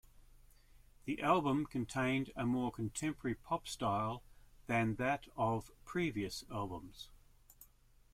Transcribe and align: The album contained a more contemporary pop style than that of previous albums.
The 1.05 1.21
album 1.21 1.67
contained 1.67 2.31
a 2.35 2.43
more 2.43 2.71
contemporary 2.71 3.35
pop 3.35 3.67
style 3.67 4.23
than 4.65 4.95
that 4.95 5.27
of 5.37 5.69
previous 5.85 6.43
albums. 6.49 7.09